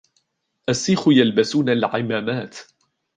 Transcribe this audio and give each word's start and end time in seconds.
السيخ 0.69 1.03
يلبسون 1.07 1.69
العمامات. 1.69 2.57